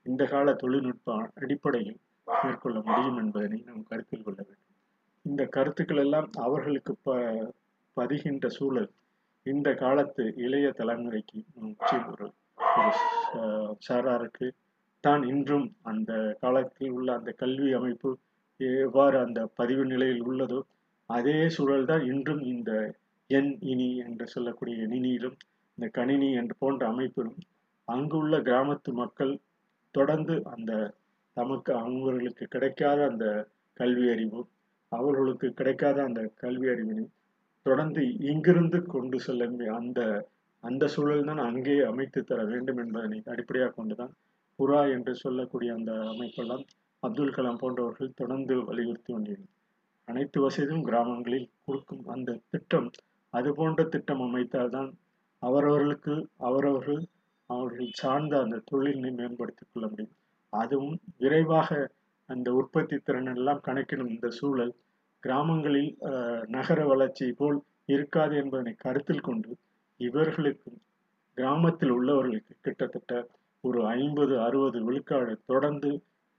இந்த 0.07 0.23
கால 0.25 0.53
தொழில்நுட்ப 0.55 1.17
அடிப்படையில் 1.35 2.01
மேற்கொள்ள 2.27 2.79
முடியும் 2.81 3.19
என்பதனை 3.23 3.59
நாம் 3.61 3.89
கருத்தில் 3.89 4.25
கொள்ள 4.25 4.41
வேண்டும். 4.43 4.77
இந்த 5.25 5.43
கருத்துக்கள் 5.47 6.03
எல்லாம் 6.05 6.29
அவர்களுக்கு 6.47 6.93
ப 7.05 7.17
பதிகின்ற 7.97 8.47
சூழல் 8.49 8.91
இந்த 9.47 9.69
காலத்து 9.75 10.25
இளைய 10.37 10.67
தலைமுறைக்கு 10.79 11.39
நிச்சயம் 11.63 12.09
ஒரு 12.13 12.27
சாராருக்கு. 13.79 14.47
தான் 15.05 15.23
இன்றும் 15.23 15.67
அந்த 15.83 16.13
காலத்தில் 16.41 16.91
உள்ள 16.91 17.09
அந்த 17.19 17.31
கல்வி 17.43 17.71
அமைப்பு 17.73 18.11
எவ்வாறு 18.81 19.17
அந்த 19.19 19.41
பதிவு 19.55 19.85
நிலையில் 19.85 20.23
உள்ளதோ 20.23 20.61
அதே 21.11 21.39
சூழல் 21.49 21.85
தான் 21.85 22.05
இன்றும் 22.05 22.43
இந்த 22.45 22.73
எண் 23.31 23.53
இனி 23.63 23.89
என்று 23.97 24.27
சொல்லக்கூடிய 24.27 24.77
எணினியிலும் 24.87 25.37
இந்த 25.79 25.87
கணினி 25.89 26.29
என்று 26.33 26.55
போன்ற 26.59 26.83
அமைப்பிலும் 26.89 27.39
அங்குள்ள 27.89 28.41
கிராமத்து 28.41 28.91
மக்கள் 28.93 29.33
தொடர்ந்து 29.95 30.35
அந்த 30.45 30.73
தமக்கு 31.37 31.73
அவங்களுக்கு 31.75 32.45
கிடைக்காத 32.47 33.01
அந்த 33.07 33.27
கல்வி 33.81 34.07
அறிவு 34.11 34.41
அவர்களுக்கு 34.93 35.49
கிடைக்காத 35.53 35.99
அந்த 36.03 36.23
கல்வி 36.35 36.67
அறிவினை 36.69 37.07
தொடர்ந்து 37.67 38.03
இங்கிருந்து 38.23 38.79
கொண்டு 38.87 39.19
செல்ல 39.19 39.71
அந்த 39.73 40.01
அந்த 40.65 40.85
சூழல் 40.87 41.25
தான் 41.25 41.43
அங்கே 41.43 41.77
அமைத்து 41.83 42.21
தர 42.25 42.41
வேண்டும் 42.45 42.79
என்பதனை 42.79 43.19
அடிப்படையாக 43.27 43.73
கொண்டுதான் 43.75 44.13
புறா 44.59 44.81
என்று 44.87 45.13
சொல்லக்கூடிய 45.15 45.71
அந்த 45.75 45.93
அமைப்பெல்லாம் 46.05 46.65
அப்துல் 47.03 47.35
கலாம் 47.37 47.61
போன்றவர்கள் 47.61 48.17
தொடர்ந்து 48.17 48.55
வலியுறுத்தி 48.69 49.11
வந்தது 49.13 49.45
அனைத்து 50.09 50.39
வசதியும் 50.45 50.87
கிராமங்களில் 50.89 51.49
கொடுக்கும் 51.65 52.05
அந்த 52.09 52.39
திட்டம் 52.53 52.89
அது 53.35 53.51
போன்ற 53.59 53.83
திட்டம் 53.93 54.23
அமைத்தால்தான் 54.25 54.91
அவரவர்களுக்கு 55.43 56.15
அவரவர்கள் 56.47 57.03
அவர்கள் 57.51 57.91
சார்ந்த 57.95 58.35
அந்த 58.43 58.63
தொழிலை 58.69 59.11
மேம்படுத்திக் 59.13 59.71
கொள்ள 59.71 59.87
முடியும். 59.89 60.15
அதுவும் 60.53 60.95
விரைவாக 61.19 61.71
அந்த 62.29 62.49
உற்பத்தி 62.59 62.97
திறன் 63.01 63.31
எல்லாம் 63.33 63.65
கணக்கிடும் 63.67 64.13
இந்த 64.15 64.29
சூழல் 64.39 64.73
கிராமங்களில் 65.23 65.91
அஹ், 66.11 66.45
நகர 66.49 66.79
வளர்ச்சி 66.91 67.27
போல் 67.33 67.59
இருக்காது 67.89 68.35
என்பதனை 68.43 68.73
கருத்தில் 68.77 69.27
கொண்டு 69.29 69.51
இவர்களுக்கு 70.01 70.71
கிராமத்தில் 71.39 71.93
உள்ளவர்களுக்கு 71.93 72.55
கிட்டத்தட்ட 72.61 73.13
ஒரு 73.65 73.81
ஐம்பது 73.97 74.35
அறுபது 74.41 74.79
விழுக்காடு 74.85 75.35
தொடர்ந்து 75.47 75.91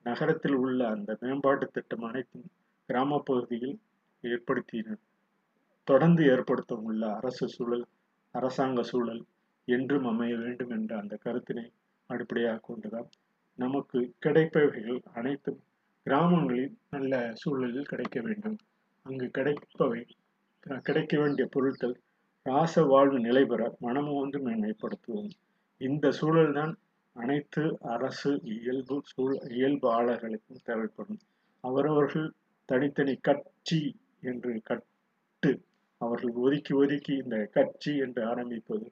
நகரத்தில் 0.04 0.54
உள்ள 0.54 0.88
அந்த 0.88 1.18
மேம்பாட்டு 1.22 1.68
திட்டம் 1.68 2.04
அனைத்தும் 2.04 2.46
கிராம 2.86 3.22
பகுதியில் 3.26 3.80
ஏற்படுத்தின 4.24 4.98
தொடர்ந்து 5.84 6.24
ஏற்படுத்தவும் 6.24 6.82
உள்ள 6.82 7.16
அரசு 7.16 7.48
சூழல் 7.48 7.86
அரசாங்க 8.32 8.84
சூழல் 8.84 9.24
என்றும் 9.66 10.06
அமைய 10.06 10.36
வேண்டும் 10.36 10.70
என்ற 10.70 10.98
அந்த 10.98 11.18
கருத்தினை 11.26 11.72
அடிப்படையாக 12.06 12.60
கொண்டுதான் 12.62 13.10
நமக்கு 13.56 14.14
கிடைப்பவைகள் 14.26 15.02
அனைத்தும் 15.14 15.60
கிராமங்களில் 16.04 16.78
நல்ல 16.90 17.32
சூழலில் 17.34 17.86
கிடைக்க 17.86 18.22
வேண்டும். 18.22 18.58
அங்கு 19.02 19.32
கிடைப்பவை 19.38 20.10
க- 20.60 20.78
கிடைக்க 20.78 21.20
வேண்டிய 21.20 21.48
பொருட்கள் 21.52 22.00
ராச 22.44 22.82
வாழ்வு 22.82 23.20
நிலை 23.20 23.46
பெற 23.46 23.76
மனமும் 23.80 24.20
வந்து 24.20 24.40
மேன்மைப்படுத்துவோம் 24.40 25.30
இந்த 25.78 26.12
சூழல்தான் 26.22 26.74
அனைத்து 27.16 27.64
அரசு 27.96 28.32
இயல்பு 28.56 28.96
சூழ் 29.12 29.36
இயல்பாளர்களுக்கும் 29.50 30.64
தேவைப்படும். 30.64 31.20
அவரவர்கள் 31.64 32.28
தனித்தனி 32.70 33.16
கட்சி 33.28 33.82
என்று 34.22 34.52
கட்டு 34.64 35.52
அவர்கள் 36.02 36.34
ஒதுக்கி 36.46 36.74
ஒதுக்கி 36.74 37.14
இந்த 37.24 37.38
கட்சி 37.52 37.92
என்று 37.98 38.22
ஆரம்பிப்பது 38.26 38.88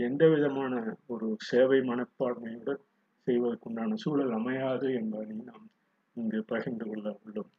எந்த 0.00 0.22
விதமான 0.28 0.74
ஒரு 1.06 1.26
சேவை 1.50 1.78
மனப்பான்மையுடன் 1.80 2.82
செய்வதற்குண்டான 3.26 3.94
சூழல் 3.94 4.32
அமையாது 4.32 4.86
என்பதை 4.94 5.36
நாம் 5.50 5.66
இங்கு 6.16 6.40
பகிர்ந்து 6.46 6.84
கொள்ள 6.86 7.06
உள்ளோம். 7.24 7.50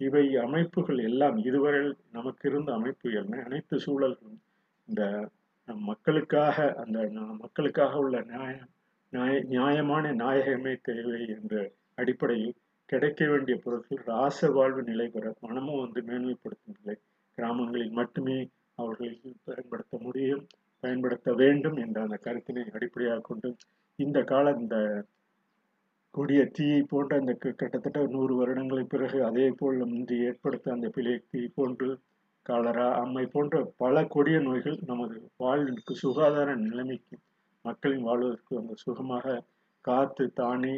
இவை 0.00 0.24
அமைப்புகள் 0.36 1.00
எல்லாம் 1.08 1.36
இதுவரை 1.48 1.82
நமக்கு 2.12 2.44
இருந்த 2.50 2.70
அமைப்பு 2.72 3.08
என்ன? 3.12 3.42
அனைத்து 3.44 3.76
சூழல்களும் 3.78 4.40
இந்த 4.88 5.02
மக்களுக்காக 5.88 6.56
அந்த 6.82 6.98
மக்களுக்காக 7.42 7.98
உள்ள 7.98 8.20
நியாயம் 8.30 8.70
நியாய 9.12 9.32
நியாயமான 9.48 10.12
நாயகமே 10.14 10.72
தேவை 10.82 11.20
என்ற 11.34 11.54
அடிப்படையில் 11.98 12.54
கிடைக்க 12.88 13.22
வேண்டிய 13.26 13.54
பொருட்கள் 13.56 14.02
ராச 14.06 14.48
வாழ்வு 14.50 14.82
நிலை 14.82 15.06
பெற 15.08 15.26
மனமும் 15.40 15.80
வந்து 15.80 16.00
மேன்மைப்படுத்தும் 16.02 16.76
நிலை 16.78 16.96
கிராமங்களில் 17.38 17.92
மட்டுமே 17.92 18.36
அவர்களுக்கு 18.78 19.30
பயன்படுத்த 19.44 19.96
முடியும் 20.02 20.44
பயன்படுத்த 20.82 21.32
வேண்டும் 21.34 21.76
என்ற 21.76 21.98
அந்த 22.02 22.16
கருத்தினை 22.18 22.64
அடிப்படையாக 22.72 23.24
கொண்டு 23.28 23.50
இந்த 23.98 24.18
கால 24.24 24.54
இந்த 24.58 24.76
கொடிய 26.14 26.40
தீயை 26.52 26.80
போன்ற 26.84 27.18
அந்த 27.18 27.34
கிட்டத்தட்ட 27.42 28.00
நூறு 28.06 28.34
வருடங்களுக்கு 28.34 28.92
பிறகு 28.94 29.18
அதே 29.24 29.46
போல் 29.52 29.78
முந்தி 29.86 30.16
ஏற்படுத்த 30.22 30.72
அந்த 30.72 30.88
பிழை 30.88 31.14
தீ 31.30 31.42
போன்று 31.54 31.88
காலரா 32.46 32.88
அம்மை 33.00 33.24
போன்ற 33.26 33.56
பல 33.76 34.04
கொடிய 34.06 34.38
நோய்கள் 34.40 34.78
நமது 34.86 35.16
வாழ்விற்கு 35.36 35.94
சுகாதார 35.96 36.56
நிலைமைக்கு 36.62 37.16
மக்களின் 37.64 38.06
வாழ்வதற்கு 38.06 38.54
அந்த 38.60 38.74
சுகமாக 38.82 39.26
காத்து 39.84 40.24
தானே 40.36 40.74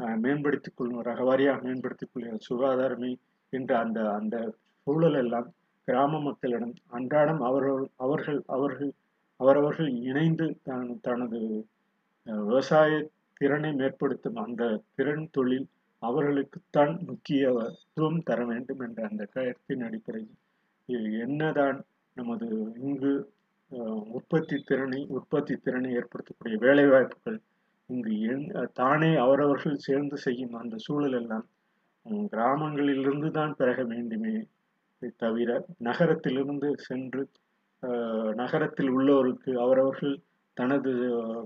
அஹ், 0.00 0.18
மேம்படுத்திக் 0.22 0.76
கொள்ளும் 0.76 1.06
ரகவாரியாக 1.08 1.60
மேம்படுத்திக் 1.64 2.12
கொள்கிற 2.12 2.36
சுகாதாரமே 2.46 3.12
என்ற 3.52 3.70
அந்த 3.78 3.98
அந்த 4.16 4.36
சூழல் 4.86 5.18
எல்லாம் 5.20 5.48
கிராம 5.88 6.20
மக்களிடம் 6.24 6.74
அன்றாடம் 6.92 7.42
அவர்கள் 7.48 7.76
அவர்கள் 8.04 8.40
அவர்கள் 8.54 8.92
அவரவர்கள் 9.40 9.90
இணைந்து 10.08 10.46
தன் 10.62 10.92
தனது 11.00 11.40
விவசாய 12.44 12.92
திறனை 13.40 13.70
மேற்படுத்தும் 13.76 14.38
அந்த 14.42 14.62
திறன் 14.96 15.26
தொழில் 15.30 15.66
அவர்களுக்குத்தான் 16.02 16.92
முக்கியத்துவம் 17.08 18.20
தர 18.26 18.40
வேண்டும் 18.46 18.82
என்ற 18.86 19.00
அந்த 19.08 19.24
கருத்தின் 19.32 19.84
அடிப்படையில் 19.86 20.36
என்னதான் 21.22 21.78
நமது 22.16 22.46
இங்கு 22.82 23.12
உற்பத்தி 24.12 24.56
திறனை 24.62 25.00
உற்பத்தி 25.08 25.54
திறனை 25.56 25.90
ஏற்படுத்தக்கூடிய 25.92 26.58
வேலைவாய்ப்புகள் 26.58 27.38
இங்கு 27.90 28.14
தானே 28.74 29.10
அவரவர்கள் 29.16 29.76
சேர்ந்து 29.78 30.16
செய்யும் 30.16 30.54
அந்த 30.54 30.76
சூழல் 30.76 31.12
எல்லாம் 31.12 31.46
கிராமங்களிலிருந்து 32.28 33.30
தான் 33.30 33.52
பெறக 33.54 33.82
வேண்டுமே 33.84 34.34
தவிர 35.18 35.50
நகரத்திலிருந்து 35.78 36.68
சென்று 36.78 37.22
நகரத்தில் 38.34 38.90
உள்ளவருக்கு 38.90 39.50
அவரவர்கள் 39.58 40.16
தனது 40.56 40.92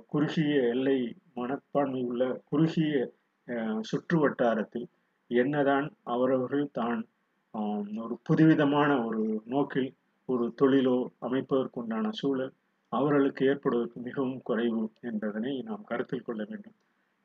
குறுகிய 0.07 0.53
எல்லை 0.67 0.99
மனப்பான்மை 1.35 2.03
உள்ள 2.03 2.25
குறுகிய 2.45 2.93
சுற்று 3.81 4.17
வட்டாரத்தில் 4.19 4.89
என்னதான் 5.31 5.87
அவரவர்கள் 6.05 6.67
தான் 6.73 7.01
ஒரு 7.99 8.15
புதுவிதமான 8.23 8.91
ஒரு 9.05 9.23
நோக்கில் 9.45 9.91
ஒரு 10.29 10.47
தொழிலோ 10.59 10.97
அமைப்பதற்குண்டான 11.27 12.11
சூழல் 12.19 12.53
அவர்களுக்கு 12.93 13.43
ஏற்படுவதற்கு 13.47 13.99
மிகவும் 14.07 14.41
குறைவு 14.43 14.81
என்பதனை 15.03 15.53
நாம் 15.69 15.85
கருத்தில் 15.85 16.27
கொள்ள 16.27 16.43
வேண்டும். 16.45 16.77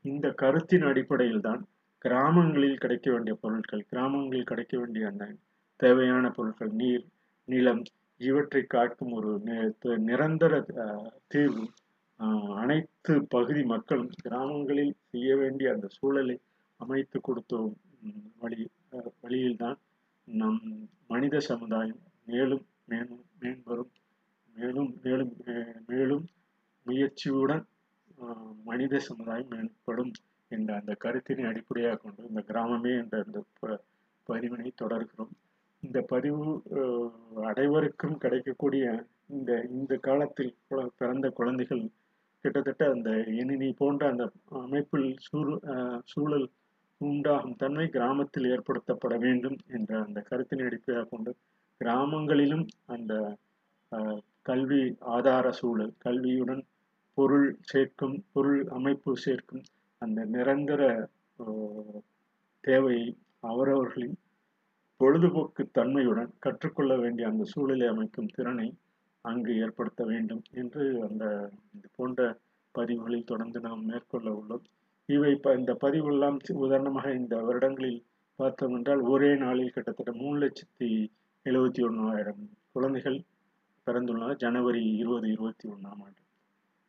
இந்த 0.06 0.28
கருத்தின் 0.42 0.86
அடிப்படையில் 0.90 1.46
தான் 1.48 1.62
கிராமங்களில் 2.06 2.82
கிடைக்க 2.84 3.08
வேண்டிய 3.14 3.34
பொருட்கள் 3.42 3.84
கிராமங்களில் 3.90 4.50
கிடைக்க 4.50 4.74
வேண்டிய 4.78 5.06
அந்த 5.12 5.26
தேவையான 5.80 6.26
பொருட்கள் 6.38 6.72
நீர் 6.80 7.06
நிலம் 7.48 7.82
இவற்றை 8.22 8.62
காக்கும் 8.68 9.14
ஒரு 9.14 9.32
நிரந்தர 10.08 10.54
தீர்வு 11.32 11.66
அனைத்து 12.62 13.14
பகுதி 13.34 13.64
மக்களும் 13.72 14.12
கிராமங்களில் 14.22 14.94
செய்ய 15.10 15.32
வேண்டிய 15.38 15.74
அந்த 15.74 15.88
சூழலை 15.98 16.38
அமைத்து 16.80 17.18
கொடுத்த 17.22 17.54
வழி 18.42 18.62
அஹ், 18.92 19.12
வழியில்தான் 19.22 19.78
நம் 20.28 20.62
மனித 21.08 21.38
சமுதாயம் 21.50 22.02
மேலும் 22.28 22.64
மேலும் 22.88 23.26
மேம்பெறும் 23.42 23.92
மேலும் 24.56 25.00
மேலும் 25.04 25.34
மேலும் 25.88 26.26
முயற்சியுடன் 26.86 27.66
மனித 28.64 29.00
சமுதாயம் 29.00 29.52
மேம்படும் 29.52 30.12
என்ற 30.48 30.76
அந்த 30.76 30.96
கருத்தினை 31.04 31.46
அடிப்படையாக 31.46 31.98
கொண்டு 31.98 32.28
இந்த 32.28 32.44
கிராமமே 32.48 32.98
என்ற 32.98 33.24
அந்த 33.26 33.44
ப- 33.60 33.82
பதிவினை 34.30 34.72
தொடர்கிறோம். 34.82 35.34
இந்த 35.80 36.02
பதிவு 36.02 36.64
அனைவருக்கும் 37.44 38.18
கிடைக்கக்கூடிய 38.18 39.06
இந்த 39.28 39.62
இந்த 39.70 39.98
காலத்தில் 39.98 40.56
பிறந்த 40.98 41.30
குழந்தைகள் 41.30 41.90
கிட்டத்தட்ட 42.42 42.90
அந்த 42.92 43.24
இனி 43.24 43.74
போன்ற 43.78 44.10
அந்த 44.10 44.32
அமைப்பில் 44.46 45.16
சூழ் 45.20 45.60
சூழல் 46.06 46.50
உண்டாகும் 47.02 47.58
தன்மை 47.58 47.86
கிராமத்தில் 47.88 48.50
ஏற்படுத்தப்பட 48.54 49.16
வேண்டும் 49.18 49.58
என்ற 49.68 49.92
அந்த 50.04 50.20
கருத்தினை 50.22 50.66
அடிப்படையாக 50.66 51.10
கொண்டு 51.10 51.32
கிராமங்களிலும் 51.82 52.66
அந்த 52.86 53.14
கல்வி 54.46 54.82
ஆதார 55.16 55.48
சூழல் 55.52 55.94
கல்வியுடன் 55.98 56.64
பொருள் 57.18 57.50
சேர்க்கும் 57.62 58.18
பொருள் 58.34 58.62
அமைப்பு 58.70 59.12
சேர்க்கும் 59.18 59.64
அந்த 60.02 60.20
நிரந்தர 60.26 60.82
தேவையை 62.64 63.06
அவரவர்களின் 63.44 64.18
பொழுதுபோக்கு 65.00 65.64
தன்மையுடன் 65.72 66.32
கற்றுக்கொள்ள 66.40 66.94
வேண்டிய 66.98 67.28
அந்த 67.28 67.44
சூழலை 67.44 67.88
அமைக்கும் 67.88 68.34
திறனை 68.36 68.68
அங்கு 69.26 69.52
ஏற்படுத்த 69.56 70.02
வேண்டும் 70.06 70.44
என்று 70.52 70.84
அந்த 71.02 71.26
இது 71.74 71.88
போன்ற 71.96 72.22
பதிவுகளில் 72.76 73.30
தொடர்ந்து 73.32 73.60
நாம் 73.60 73.84
மேற்கொள்ள 73.86 74.30
உள்ளோம். 74.32 74.66
இவை 75.08 75.40
இந்த 75.44 75.78
பதிவுகள்லாம் 75.82 76.52
உதாரணமாக 76.54 77.12
இந்த 77.12 77.38
வருடங்களில் 77.38 78.06
பார்த்தோம் 78.36 78.76
என்றால் 78.76 79.00
ஒரே 79.00 79.36
நாளில் 79.36 79.70
கிட்டத்தட்ட 79.70 80.12
மூணு 80.12 80.40
லட்சத்தி 80.40 81.08
எழுபத்தி 81.46 81.82
ஒன்றாயிரம் 81.82 82.50
குழந்தைகள் 82.72 83.22
பிறந்துள்ளனர் 83.86 84.36
ஜனவரி 84.36 84.96
இருபது 84.96 85.32
இருபத்தி 85.32 85.70
ஒன்றாம் 85.70 86.04
ஆண்டு. 86.04 86.22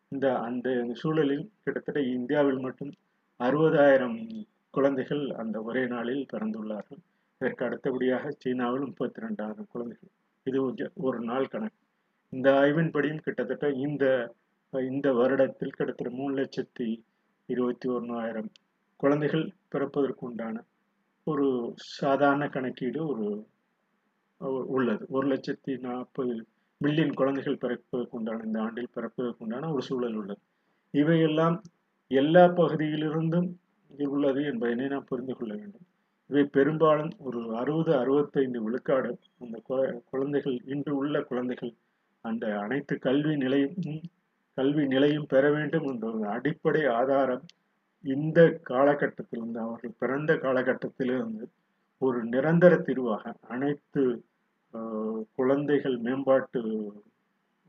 இந்த 0.08 0.38
அந்த 0.38 0.86
சூழலில் 0.92 1.50
கிட்டத்தட்ட 1.62 2.02
இந்தியாவில் 2.02 2.58
மட்டும் 2.58 2.92
அறுபதாயிரம் 3.38 4.46
குழந்தைகள் 4.70 5.28
அந்த 5.28 5.62
ஒரே 5.62 5.86
நாளில் 5.86 6.26
பிறந்துள்ளார்கள். 6.32 7.02
இதற்கு 7.38 7.64
அடுத்தபடியாக 7.64 8.30
சீனாவில் 8.30 8.80
முப்பத்தி 8.80 9.22
ரெண்டாயிரம் 9.22 9.66
குழந்தைகள். 9.72 10.08
இது 10.44 10.70
ஒரு- 10.70 10.92
ஒரு 10.94 11.20
நாள் 11.20 11.46
கணக்கு. 11.46 11.86
இந்த 12.28 12.52
ஆய்வின்படியும் 12.52 13.18
கிட்டத்தட்ட 13.18 13.70
இந்த 13.70 14.34
இந்த 14.72 15.12
வருடத்தில் 15.12 15.68
கிட்டத்தட்ட 15.68 16.10
மூணு 16.10 16.36
லட்சத்தி 16.36 17.06
இருபத்தி 17.48 17.88
ஒன்றாயிரம் 17.88 18.50
குழந்தைகள் 18.96 19.52
பிறப்பதற்கு 19.68 20.26
உண்டான 20.26 20.64
ஒரு 21.24 21.72
சாதாரண 21.76 22.48
கணக்கீடு 22.48 23.06
ஒரு 23.06 23.46
உள்ளது. 24.66 25.06
ஒரு 25.08 25.28
லட்சத்தி 25.28 25.78
நாற்பது 25.78 26.46
மில்லியன் 26.78 27.14
குழந்தைகள் 27.14 27.56
பிறப்பதற்கு 27.56 28.16
உண்டான 28.16 28.42
இந்த 28.44 28.60
ஆண்டில் 28.60 28.88
பிறப்பதற்கு 28.94 29.44
உண்டான 29.44 29.72
ஒரு 29.72 29.82
சூழல் 29.82 30.14
உள்ளது. 30.14 30.40
இவையெல்லாம் 30.90 31.62
எல்லா 32.08 32.44
பகுதியிலிருந்தும் 32.44 33.54
உள்ளது 33.98 34.42
என்பதனை 34.42 34.86
நாம் 34.86 35.04
புரிந்து 35.04 35.34
கொள்ள 35.34 35.54
வேண்டும். 35.54 35.86
இவை 36.26 36.44
பெரும்பாலும் 36.44 37.10
ஒரு 37.18 37.56
அறுபது 37.56 37.96
அறுபத்தைந்து 37.96 38.62
விழுக்காடு 38.62 39.18
அந்த 39.38 39.62
கு- 39.68 40.00
குழந்தைகள் 40.10 40.60
இன்று 40.64 40.96
உள்ள 40.96 41.20
குழந்தைகள் 41.20 41.72
அந்த 42.20 42.58
அனைத்து 42.58 42.98
கல்வி 42.98 43.36
நிலையமும் 43.36 44.00
கல்வி 44.58 44.84
நிலையும் 44.86 45.28
பெற 45.28 45.44
வேண்டும் 45.50 45.86
என்ற 45.88 46.04
ஒரு 46.10 46.26
அடிப்படை 46.28 46.82
ஆதாரம் 46.94 47.44
இந்த 48.04 48.40
காலகட்டத்திலிருந்து 48.68 49.60
அவர்கள் 49.60 49.98
பிறந்த 49.98 50.32
காலகட்டத்திலிருந்து 50.36 51.44
ஒரு 52.02 52.18
நிரந்தர 52.24 52.74
தீர்வாக 52.78 53.32
அனைத்து 53.48 54.02
குழந்தைகள் 55.38 55.96
மேம்பாட்டு 55.98 56.60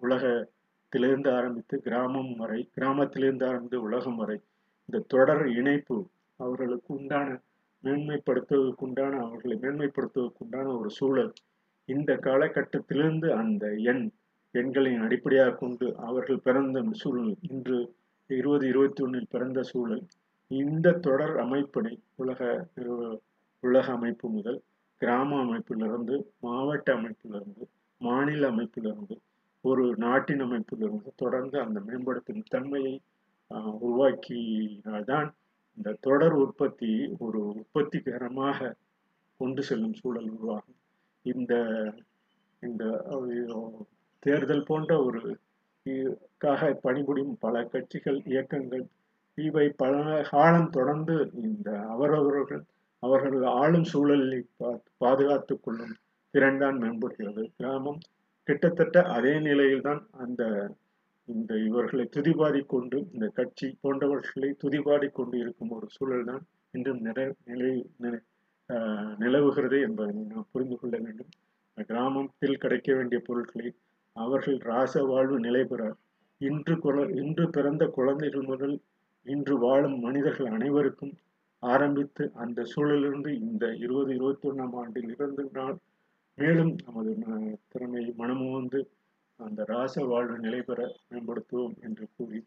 உலகத்திலிருந்து 0.01 1.29
ஆரம்பித்து 1.31 1.75
கிராமம் 1.79 2.31
வரை 2.35 2.59
கிராமத்திலிருந்து 2.75 3.45
ஆரம்பித்து 3.45 3.79
உலகம் 3.81 4.17
வரை 4.17 4.37
இந்த 4.89 5.03
தொடர் 5.07 5.45
இணைப்பு 5.51 5.97
அவர்களுக்கு 6.39 6.91
உண்டான 6.93 7.27
மேன்மைப்படுத்துவதற்கு 7.83 8.85
உண்டான 8.85 9.13
அவர்களை 9.25 9.55
மேன்மைப்படுத்துவதற்கு 9.57 10.43
உண்டான 10.43 10.67
ஒரு 10.73 10.89
சூழல் 10.89 11.31
இந்த 11.89 12.11
காலகட்டத்திலிருந்து 12.23 13.27
அந்த 13.33 13.65
எண் 13.83 14.03
எண்களின் 14.55 15.01
அடிப்படையாக 15.01 15.55
கொண்டு 15.55 15.87
அவர்கள் 15.97 16.43
பிறந்த 16.43 16.83
சூழல் 16.91 17.33
இன்று 17.49 17.77
இருபது 18.29 18.65
இருபத்தி 18.67 19.03
ஒன்றில் 19.03 19.31
பிறந்த 19.31 19.59
சூழல். 19.63 20.03
இந்த 20.51 20.93
தொடர் 21.07 21.35
அமைப்பினை 21.37 21.93
உலக 22.15 22.39
உலக 23.63 23.85
அமைப்பு 23.91 24.27
முதல் 24.29 24.59
கிராம 25.01 25.37
அமைப்பிலிருந்து 25.43 26.15
மாவட்ட 26.39 26.89
அமைப்பிலிருந்து 26.95 27.63
மாநில 28.01 28.49
அமைப்பிலிருந்து 28.51 29.15
ஒரு 29.63 29.85
நாட்டின் 29.97 30.41
அமைப்பிலிருந்து 30.41 31.09
தொடர்ந்து 31.15 31.57
அந்த 31.59 31.79
மேம்படுத்தும் 31.79 32.43
தன்மையை 32.47 32.95
உருவாக்கினால்தான் 33.85 35.29
இந்த 35.77 35.97
தொடர் 36.01 36.35
உற்பத்தி 36.43 36.91
ஒரு 37.17 37.39
உற்பத்திகரமாக 37.55 38.75
கொண்டு 39.39 39.61
செல்லும் 39.63 39.93
சூழல் 39.93 40.29
உருவாகும். 40.29 40.79
இந்த 41.25 41.53
இந்த 42.61 42.83
தேர்தல் 44.19 44.63
போன்ற 44.63 45.03
ஒரு 45.03 45.21
க்காக 45.85 46.73
பணிபுரியும் 46.81 47.37
பல 47.39 47.63
கட்சிகள் 47.63 48.21
இயக்கங்கள் 48.25 48.83
இவை 49.37 49.69
பல 49.77 49.93
காலம் 50.29 50.69
தொடர்ந்து 50.69 51.15
இந்த 51.43 51.81
அவரவர்கள் 51.87 52.61
அவர்கள் 53.03 53.43
ஆளும் 53.53 53.83
சூழலை 53.83 54.45
பா- 54.59 54.79
பாதுகாத்துக் 54.97 55.63
கொள்ளும் 55.63 55.93
திறன்தான் 56.33 56.77
மேம்படுகிறது. 56.77 57.51
கிராமம் 57.57 57.99
கிட்டத்தட்ட 58.47 59.01
அதே 59.07 59.39
நிலையில்தான் 59.39 60.07
அந்த 60.11 60.43
இந்த 61.27 61.57
இவர்களை 61.57 62.09
துதிபாடி 62.15 62.65
கொண்டு 62.65 63.07
இந்த 63.13 63.27
கட்சி 63.27 63.77
போன்றவர்களை 63.83 64.51
துதிபாடி 64.63 65.11
கொண்டு 65.11 65.37
இருக்கும் 65.37 65.69
ஒரு 65.69 65.87
சூழல் 65.89 66.25
தான் 66.25 66.43
இன்றும் 66.71 67.01
நிறை 67.01 67.25
நிலை 67.45 67.89
நிலை- 68.01 68.25
ஆஹ் 68.69 69.17
நிலவுகிறது 69.17 69.81
என்பதை 69.81 70.15
நாம் 70.23 70.47
புரிந்து 70.51 70.77
கொள்ள 70.77 70.97
வேண்டும். 70.97 71.31
கிராமத்தில் 71.87 72.57
கிடைக்க 72.57 72.93
வேண்டிய 72.93 73.21
பொருட்களை 73.25 73.69
அவர்கள் 74.15 74.57
ராச 74.61 75.03
வாழ்வு 75.03 75.39
நிலை 75.39 75.63
இன்று 76.41 76.75
குழ- 76.75 77.15
இன்று 77.15 77.49
பிறந்த 77.49 77.85
குழந்தைகள் 77.87 78.41
முதல் 78.41 78.75
இன்று 79.25 79.57
வாழும் 79.59 79.99
மனிதர்கள் 79.99 80.45
அனைவருக்கும் 80.45 81.13
ஆரம்பித்து 81.63 82.31
அந்த 82.35 82.65
சூழலிலிருந்து 82.65 83.39
இந்த 83.39 83.75
இருபது 83.75 84.15
இருபத்தி 84.15 84.49
ஒன்றாம் 84.49 84.75
ஆண்டில் 84.75 85.09
இருந்து 85.09 85.49
நாள் 85.53 85.77
மேலும் 86.37 86.75
நமது 86.85 87.15
ம- 87.19 87.55
திறமை 87.67 88.13
மனமுவந்து 88.17 88.89
அந்த 89.39 89.65
ராச 89.65 90.03
வாழ்வு 90.03 90.39
நிலை 90.39 90.61
பெற 90.61 90.79
மேம்படுத்துவோம் 91.09 91.79
என்று 91.81 92.07
கூறி 92.17 92.39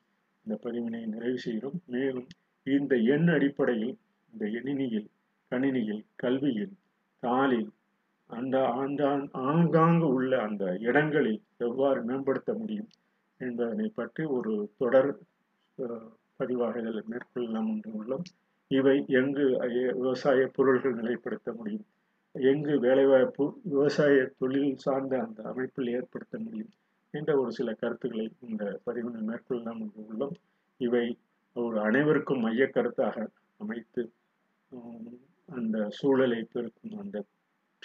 இந்த 0.47 0.59
பதிவினை 0.63 1.07
நிறைவு 1.07 1.39
செய்கிறோம். 1.39 1.83
மேலும் 1.87 2.27
இந்த 2.67 2.97
எண் 2.97 3.29
அடிப்படையில் 3.29 3.99
இந்த 4.33 4.47
எணினியில் 4.49 5.09
கணினியில் 5.53 6.05
கல்வியில் 6.17 6.73
தாளில் 7.23 7.69
அந்த 8.33 8.57
அந்த 8.83 9.03
ஆங்காங்கு 9.51 10.09
உள்ள 10.19 10.33
அந்த 10.47 10.65
இடங்களில் 10.89 11.41
எவ்வாறு 11.67 12.01
மேம்படுத்த 12.09 12.51
முடியும் 12.61 12.91
என்பதனை 13.41 13.89
பற்றி 13.99 14.23
ஒரு 14.37 14.53
தொடர் 14.81 15.11
பதிவாக 16.41 16.75
இதில் 16.83 17.11
மேற்கொள்ளலாம் 17.11 17.69
என்று 17.73 17.91
உள்ளோம். 17.99 18.25
இவை 18.71 18.95
எங்கு 19.21 19.45
விவசாய 19.99 20.41
பொருள்கள் 20.57 20.99
நிலைப்படுத்த 21.01 21.49
முடியும்? 21.59 21.87
எங்கு 22.35 22.75
வேலைவாய்ப்பு 22.81 23.45
விவசாய 23.73 24.17
தொழில் 24.39 24.81
சார்ந்த 24.85 25.15
அந்த 25.27 25.41
அமைப்பில் 25.53 25.91
ஏற்படுத்த 25.97 26.37
முடியும்? 26.45 26.73
என்ற 27.15 27.31
ஒரு 27.41 27.51
சில 27.59 27.71
கருத்துக்களை 27.83 28.27
இந்த 28.49 28.65
பதிவினை 28.87 29.23
மேற்கொள்ளலாம் 29.31 29.81
என்று 29.85 30.03
உள்ளோம். 30.11 30.37
இவை 30.81 31.05
ஒரு 31.57 31.79
அனைவருக்கும் 31.81 32.45
மைய 32.47 32.65
கருத்தாக 32.75 33.17
அமைத்து 33.61 34.03
அந்த 35.49 35.77
சூழலை 35.99 36.41
பெருக்கும் 36.53 36.97
அந்த 37.03 37.19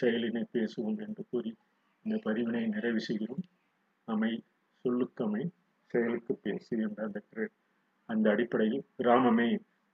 செயலினை 0.01 0.43
பேசுவோம் 0.53 0.99
என்று 1.05 1.23
கூறி 1.29 1.51
இந்த 2.05 2.17
பதிவினை 2.25 2.63
நிறைவு 2.67 2.99
செய்கிறோம். 2.99 3.43
அமை 4.07 4.31
சொல்லுக்கமை 4.86 5.43
செயலுக்கு 5.93 6.33
பேசு 6.36 6.73
என்ற 6.86 6.99
அந்த 7.07 7.19
அந்த 8.10 8.25
அடிப்படையில் 8.29 8.83
கிராமமே 8.97 9.47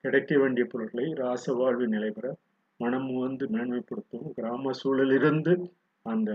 கிடைக்க 0.03 0.37
வேண்டிய 0.37 0.63
பொருட்களை 0.65 1.05
ராச 1.13 1.53
வாழ்வு 1.53 1.85
நிலை 1.87 2.09
பெற 2.11 2.27
மனம் 2.79 3.07
வந்து 3.17 3.45
மேன்மைப்படுத்தும் 3.47 4.27
கிராம 4.33 4.71
சூழலிலிருந்து 4.81 5.53
அந்த 6.05 6.31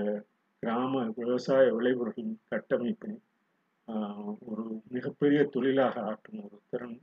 கிராம 0.62 1.02
விவசாய 1.16 1.66
விளைபொருளின் 1.76 2.34
கட்டமைப்பினை 2.50 3.18
ஒரு 4.50 4.64
மிகப்பெரிய 4.88 5.40
தொழிலாக 5.44 6.00
ஆற்றும் 6.00 6.42
ஒரு 6.44 6.58
திறன் 6.70 6.96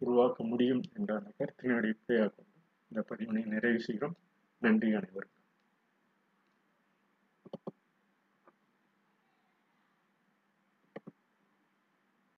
உருவாக்க 0.00 0.44
முடியும் 0.44 0.82
என்ற 0.98 1.10
அந்த 1.16 1.30
கருத்தினை 1.38 1.76
அடிப்படையாக 1.76 2.30
கொண்டு 2.34 2.56
இந்த 2.90 3.00
பதிவினை 3.08 3.42
நிறைவு 3.46 3.80
செய்கிறோம். 3.80 4.16
நன்றி 4.62 4.90
அனைவருக்கும். 4.92 5.37